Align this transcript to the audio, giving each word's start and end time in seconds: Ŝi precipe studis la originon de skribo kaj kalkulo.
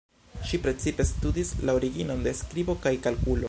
Ŝi 0.51 0.59
precipe 0.67 1.05
studis 1.09 1.53
la 1.69 1.77
originon 1.81 2.25
de 2.29 2.35
skribo 2.41 2.79
kaj 2.87 2.97
kalkulo. 3.07 3.39